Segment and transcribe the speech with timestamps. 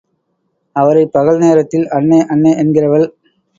[0.75, 2.19] அவரைப் பகல் நேரத்தில், அண்ணே...
[2.27, 3.07] அண்ணே என்கிறவள்.